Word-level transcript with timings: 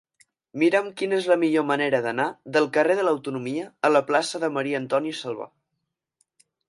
Mira'm 0.61 0.87
quina 1.01 1.17
és 1.17 1.27
la 1.31 1.35
millor 1.41 1.65
manera 1.71 1.99
d'anar 2.05 2.25
del 2.57 2.67
carrer 2.77 2.95
de 3.01 3.03
l'Autonomia 3.07 3.67
a 3.89 3.93
la 3.93 4.01
plaça 4.09 4.43
de 4.45 4.51
Maria-Antònia 4.57 5.19
Salvà. 5.21 5.51